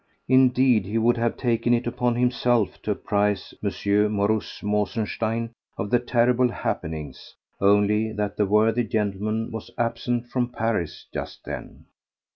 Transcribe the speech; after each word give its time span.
Indeed 0.27 0.87
he 0.87 0.97
would 0.97 1.17
have 1.17 1.37
taken 1.37 1.75
it 1.75 1.85
upon 1.85 2.15
himself 2.15 2.81
to 2.81 2.89
apprise 2.89 3.53
M. 3.63 3.69
Mauruss 4.11 4.63
Mosenstein 4.63 5.51
of 5.77 5.91
the 5.91 5.99
terrible 5.99 6.49
happenings, 6.49 7.35
only 7.59 8.11
that 8.11 8.35
the 8.35 8.47
worthy 8.47 8.83
gentleman 8.83 9.51
was 9.51 9.69
absent 9.77 10.25
from 10.29 10.49
Paris 10.49 11.05
just 11.13 11.45
then. 11.45 11.85